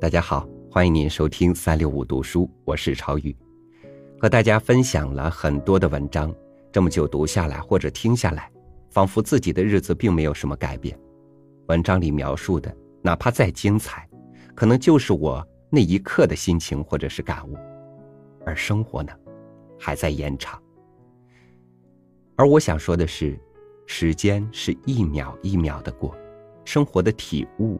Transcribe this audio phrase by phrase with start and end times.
[0.00, 3.36] 大家好，欢迎您收听三六五读书，我是超宇，
[4.18, 6.34] 和大家分享了很多的文章。
[6.72, 8.50] 这么久读下来或者听下来，
[8.88, 10.98] 仿佛自己的日子并没有什么改变。
[11.66, 14.08] 文章里描述的，哪怕再精彩，
[14.54, 17.54] 可能就是我那一刻的心情或者是感悟。
[18.46, 19.12] 而生活呢，
[19.78, 20.58] 还在延长。
[22.36, 23.38] 而我想说的是，
[23.84, 26.16] 时间是一秒一秒的过，
[26.64, 27.78] 生活的体悟，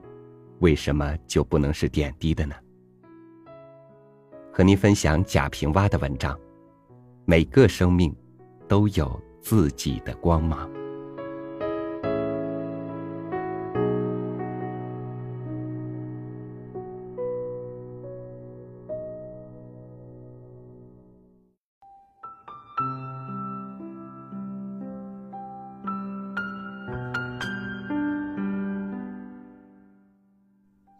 [0.61, 2.55] 为什么就不能是点滴的呢？
[4.51, 6.39] 和您分享贾平凹的文章，
[7.27, 8.15] 每个生命。
[8.71, 10.71] 都有自己的光芒。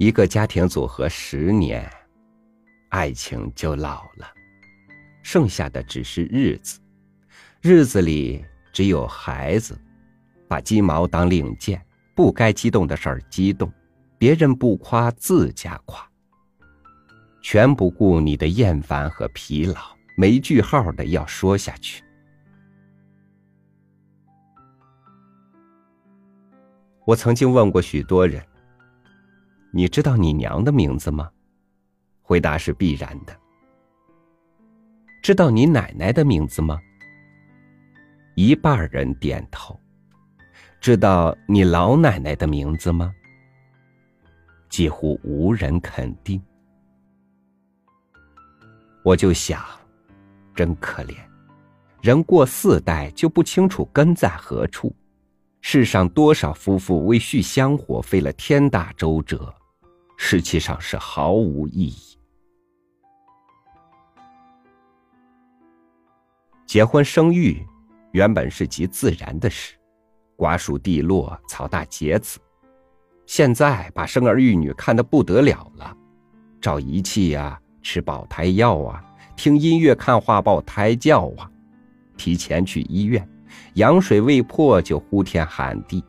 [0.01, 1.87] 一个家庭组合十年，
[2.89, 4.27] 爱情就老了，
[5.23, 6.81] 剩下的只是日子。
[7.61, 9.79] 日子里只有孩子，
[10.49, 11.85] 把鸡毛当令箭，
[12.17, 13.71] 不该激动的事儿激动，
[14.17, 16.03] 别人不夸自家夸，
[17.43, 22.03] 全不顾你的厌烦和疲劳，没句号的要说下去。
[27.05, 28.43] 我曾经问过许多人
[29.73, 31.31] ：“你知道你娘的名字吗？”
[32.23, 33.37] 回答是必然的。
[35.23, 36.79] 知道你奶奶的名字吗？
[38.37, 39.79] 一半人点头，
[40.81, 43.13] 知道你老奶奶的名字吗？
[44.69, 46.41] 几乎无人肯定。
[49.05, 49.63] 我就想，
[50.55, 51.17] 真可怜，
[52.01, 54.95] 人过四代就不清楚根在何处。
[55.61, 59.53] 世上多少夫妇为续香火费了天大周折，
[60.23, 62.19] 实际上是毫无意义。
[66.67, 67.67] 结婚生育。
[68.13, 69.77] 原本是极自然的事，
[70.35, 72.41] 瓜熟蒂落，草大结子。
[73.25, 75.97] 现在把生儿育女看得不得了了，
[76.61, 79.01] 照仪器呀，吃保胎药啊，
[79.37, 81.49] 听音乐看画报胎教啊，
[82.17, 83.27] 提前去医院，
[83.75, 86.05] 羊水未破就呼天喊地，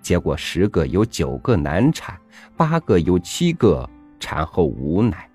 [0.00, 2.18] 结果十个有九个难产，
[2.56, 3.88] 八个有七个
[4.18, 5.28] 产后无奶。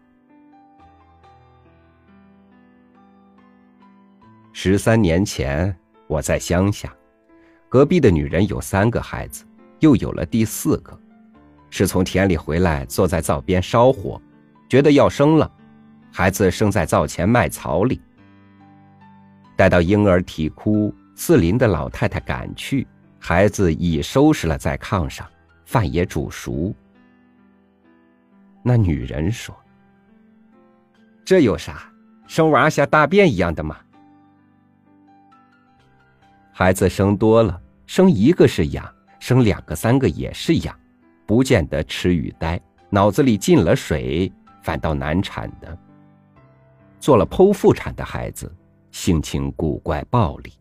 [4.52, 5.76] 十三年前。
[6.06, 6.94] 我在乡下，
[7.70, 9.46] 隔壁的女人有三个孩子，
[9.80, 10.96] 又有了第四个，
[11.72, 14.22] 是从田里回来，坐在灶边烧火，
[14.70, 15.52] 觉得要生了，
[16.12, 18.00] 孩子生在灶前麦草里。
[19.56, 22.86] 待到婴儿啼哭，四邻的老太太赶去，
[23.26, 25.26] 孩子已收拾了在炕上，
[25.64, 26.76] 饭也煮熟。
[28.62, 29.56] 那女人说
[31.24, 31.90] ：“这有啥？
[32.28, 33.80] 生娃像大便一样的吗？”
[36.52, 40.78] 孩子生多了，生一个是养，生两个三个也是养，
[41.26, 42.60] 不见得痴与呆，
[42.90, 44.30] 脑子里进了水，
[44.62, 45.78] 反倒难产的。
[47.00, 48.54] 做了剖腹产的孩子，
[48.92, 50.52] 性情古怪暴力。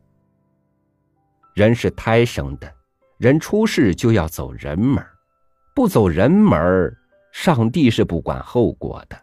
[1.54, 2.72] 人是胎生的，
[3.18, 5.04] 人出世就要走人门
[5.74, 6.96] 不走人门
[7.32, 9.18] 上帝是不管后果的。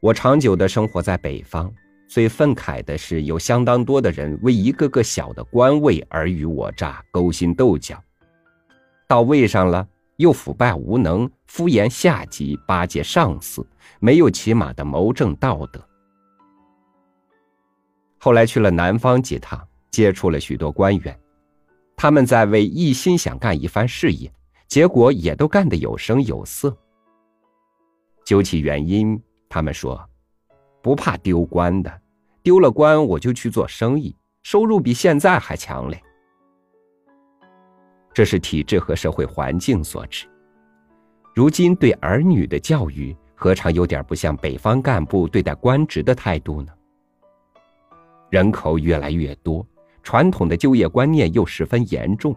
[0.00, 1.72] 我长久的生活在北方。
[2.08, 8.02] 最愤慨的是，有相当多的人为一个个小的官位尔虞我诈、勾心斗角，
[9.06, 9.86] 到位上了
[10.16, 13.66] 又腐败无能、敷衍下级、巴结上司，
[14.00, 15.86] 没有起码的谋政道德。
[18.18, 21.18] 后来去了南方几趟，接触了许多官员，
[21.96, 24.30] 他们在为一心想干一番事业，
[24.66, 26.76] 结果也都干得有声有色。
[28.24, 29.98] 究其原因，他们说。
[30.80, 32.00] 不怕丢官的，
[32.40, 36.00] 丢了官我就去做生意，收入比现在还强嘞。
[38.14, 40.26] 这是体制和社会环境所致。
[41.34, 46.72] 如今对儿女的教育，何尝有点不像北方干部对待官职的态度呢？
[48.30, 49.66] 人口越来越多，
[50.02, 52.36] 传统的就业观念又十分严重，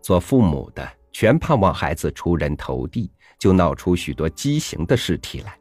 [0.00, 5.56] 做父母的全盼望孩子出人头地，就闹出许多畸形的事体来。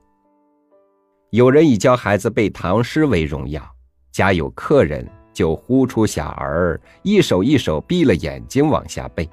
[1.30, 3.64] 有人以教孩子背唐诗为荣耀，
[4.12, 9.30] 家有客人就呼出小儿，一首一首闭了眼睛往下背。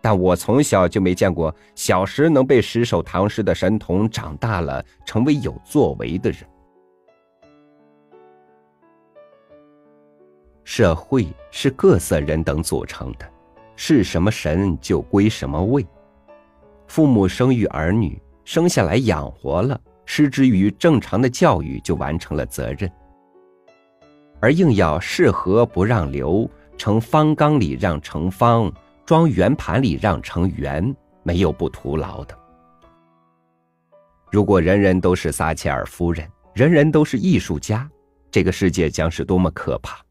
[0.00, 6.40] 但我从小就没见过小时能背十首唐诗的神童，长大了成为有作为的人。
[10.76, 13.30] 社会是各色人等组成的，
[13.76, 15.86] 是什么神就归什么位。
[16.88, 22.90] 父母生育儿女，生下来养活了，失之于正常的教育，就完成了责任。
[24.40, 28.68] 而硬要是河不让流，盛方缸里让盛方，
[29.06, 30.92] 装圆盘里让成圆，
[31.22, 32.36] 没有不徒劳的。
[34.32, 37.88] 如果人人都是撒切尔夫人，人人都是艺术家，
[38.28, 40.03] 这个世界将是多么可怕！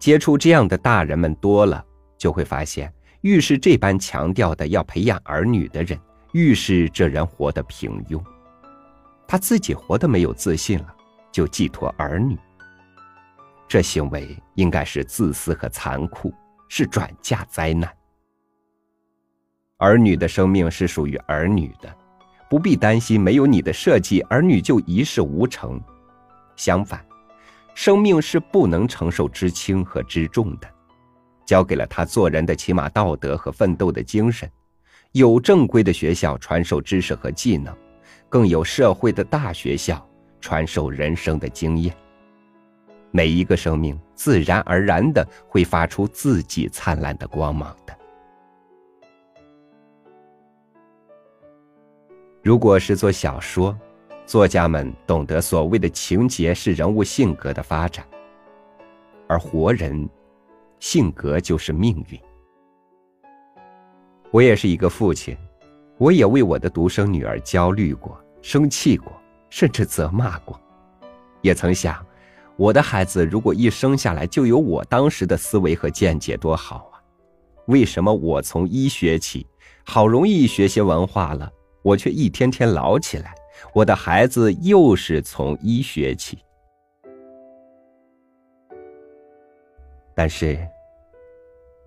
[0.00, 1.84] 接触这样的大人们多了，
[2.16, 5.96] 就会发现，越是这般强调的要培养儿女的人，
[6.32, 8.20] 越是这人活得平庸。
[9.28, 10.94] 他自己活得没有自信了，
[11.30, 12.36] 就寄托儿女。
[13.68, 16.32] 这行为应该是自私和残酷，
[16.68, 17.88] 是转嫁灾难。
[19.76, 21.94] 儿女的生命是属于儿女的。
[22.48, 25.80] 不必担心，没有你的设计，儿女就一事无成。
[26.56, 27.00] 相反，
[27.74, 30.68] 生命是不能承受之轻和之重的。
[31.46, 34.48] 教给了他做人的起码道德和奋斗的精神。
[35.12, 37.76] 有正规的学校传授知识和技能，
[38.28, 40.08] 更有社会的大学校
[40.40, 41.92] 传授人生的经验。
[43.10, 47.96] 每一个生命自然而然的会发出自己灿烂的光芒的。
[52.40, 53.76] 如果是做小说，
[54.30, 58.06] 作家们懂得所谓的情节是人物性格的发展，
[59.26, 60.08] 而活人，
[60.78, 62.20] 性格就是命运。
[64.30, 65.36] 我也是一个父亲，
[65.98, 69.12] 我也为我的独生女儿焦虑过、生气过，
[69.48, 70.56] 甚至责骂过，
[71.42, 72.00] 也曾想，
[72.54, 77.02] 我的孩子如果一生下来就有我当时的思维和见解，多好啊！
[77.66, 79.44] 为什么我从一学起，
[79.84, 81.50] 好容易学些文化了？
[81.82, 83.34] 我却一天天老起来，
[83.72, 86.38] 我的孩子又是从一学起。
[90.14, 90.58] 但是，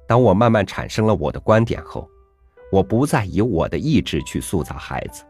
[0.08, 2.08] 当我慢慢产生了我的观点后，
[2.72, 5.24] 我不再以我的意志去塑造孩子，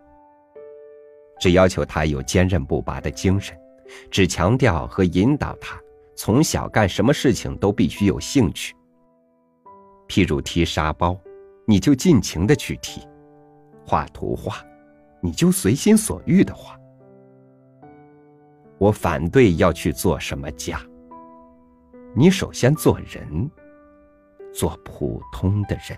[1.40, 3.58] 只要求他有坚韧不拔的精神，
[4.10, 5.78] 只强调和引导他
[6.16, 8.74] 从小干什么事情都必须有兴趣。
[10.08, 11.20] 譬如踢沙包，
[11.66, 13.02] 你就尽情的去踢。
[13.86, 14.64] 画图画，
[15.24, 16.78] 你就随心所欲的话。
[18.78, 20.78] 我反对要去做什么家。
[22.14, 23.50] 你首先做人，
[24.54, 25.98] 做普通的人。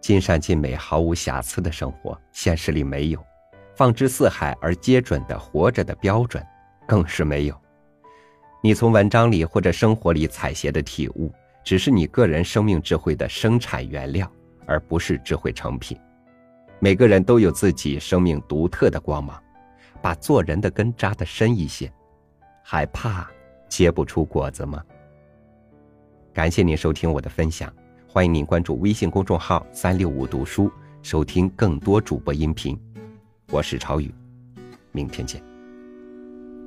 [0.00, 3.20] 尽善尽美、毫无瑕疵的生活，现实里没有；
[3.74, 6.44] 放之四海而皆准的活着的标准，
[6.86, 7.60] 更是没有。
[8.62, 11.32] 你从文章里或者生活里采撷的体悟，
[11.62, 14.30] 只是你个人生命智慧的生产原料，
[14.66, 15.98] 而不是智慧成品。
[16.78, 19.42] 每个人都有自己生命独特的光芒，
[20.00, 21.92] 把做人的根扎得深一些，
[22.64, 23.30] 还怕
[23.68, 24.82] 结不出果子吗？
[26.32, 27.70] 感谢您收听我的分享。
[28.12, 30.68] 欢迎您关注微信公众号“三六五读书”，
[31.00, 32.76] 收听更多主播音频。
[33.52, 34.12] 我是超宇，
[34.90, 35.40] 明天见。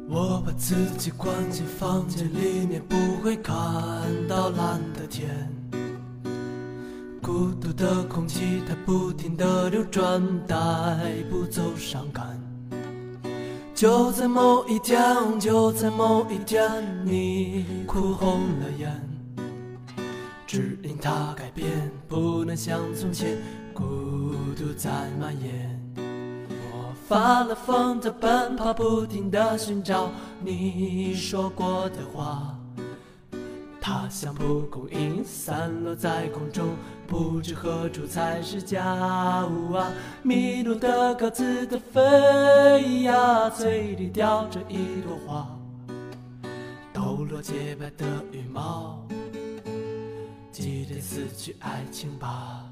[0.07, 3.53] 我把自己关进房间里面，不会看
[4.25, 5.29] 到蓝的天。
[7.21, 10.55] 孤独的空气，它不停的流转，带
[11.29, 12.25] 不走伤感。
[13.75, 14.97] 就在某一天，
[15.41, 19.12] 就在某一天，你哭红了眼。
[21.03, 23.37] 它改变，不能像从前，
[23.73, 23.83] 孤
[24.55, 25.77] 独在蔓延。
[26.47, 30.09] 我发了疯的奔跑，不停的寻找
[30.41, 32.57] 你说过的话。
[33.81, 36.69] 它像蒲公英散落在空中，
[37.05, 39.45] 不知何处才是家。
[39.45, 39.91] 呜啊，
[40.21, 45.45] 迷路的鸽子的飞呀，嘴里叼着一朵花，
[46.93, 49.05] 抖落洁白的羽毛。
[50.53, 52.63] 记得死去爱情吧。